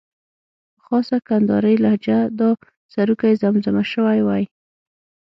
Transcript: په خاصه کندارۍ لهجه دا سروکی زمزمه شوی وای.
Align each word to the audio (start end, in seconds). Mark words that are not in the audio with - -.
په 0.75 0.81
خاصه 0.85 1.17
کندارۍ 1.27 1.75
لهجه 1.83 2.19
دا 2.39 2.49
سروکی 2.93 3.33
زمزمه 3.41 3.83
شوی 3.93 4.19
وای. 4.23 4.43